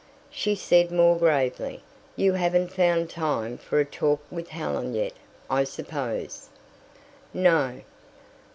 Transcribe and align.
She 0.31 0.55
said 0.55 0.91
more 0.91 1.15
gravely: 1.15 1.83
"You 2.15 2.33
haven't 2.33 2.69
found 2.73 3.07
time 3.11 3.59
for 3.59 3.79
a 3.79 3.85
talk 3.85 4.19
with 4.31 4.49
Helen 4.49 4.95
yet, 4.95 5.13
I 5.47 5.63
suppose?" 5.63 6.49
"No." 7.35 7.81